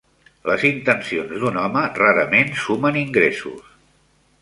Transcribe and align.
Les 0.51 0.63
intencions 0.69 1.35
d'un 1.45 1.61
home 1.65 1.85
rarament 2.01 2.53
sumen 2.65 3.01
ingressos. 3.07 3.73